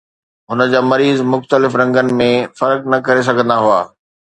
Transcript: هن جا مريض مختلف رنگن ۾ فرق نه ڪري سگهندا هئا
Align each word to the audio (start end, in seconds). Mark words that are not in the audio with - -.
هن 0.49 0.59
جا 0.75 0.81
مريض 0.93 1.17
مختلف 1.33 1.71
رنگن 1.83 2.07
۾ 2.25 2.29
فرق 2.59 2.81
نه 2.91 2.97
ڪري 3.07 3.21
سگهندا 3.27 3.55
هئا 3.65 3.81